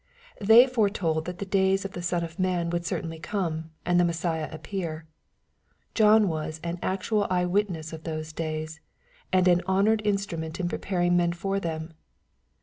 [0.51, 4.03] —They foretold that the days of the Son of man would certainly come, and the
[4.03, 5.05] Messiah appear.
[5.93, 8.79] John was an actual eye witness of those days,
[9.31, 11.93] and an honored in strument in preparing men for them.